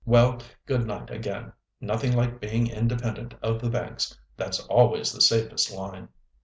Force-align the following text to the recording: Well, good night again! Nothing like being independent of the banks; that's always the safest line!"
Well, 0.03 0.39
good 0.65 0.87
night 0.87 1.11
again! 1.11 1.53
Nothing 1.79 2.13
like 2.17 2.39
being 2.41 2.65
independent 2.65 3.35
of 3.43 3.61
the 3.61 3.69
banks; 3.69 4.19
that's 4.35 4.59
always 4.61 5.13
the 5.13 5.21
safest 5.21 5.71
line!" 5.71 6.09